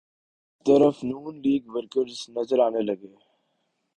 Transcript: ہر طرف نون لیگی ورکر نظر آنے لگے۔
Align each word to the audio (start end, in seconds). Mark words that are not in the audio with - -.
ہر 0.53 0.61
طرف 0.65 0.95
نون 1.09 1.33
لیگی 1.43 1.69
ورکر 1.73 2.05
نظر 2.35 2.59
آنے 2.65 2.81
لگے۔ 2.87 3.13